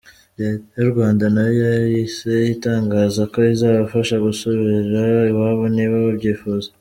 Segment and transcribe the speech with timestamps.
[0.39, 6.67] Leta y’u Rwanda nayo yahise itangaza ko izabafasha gusubira iwabo niba babyifuza.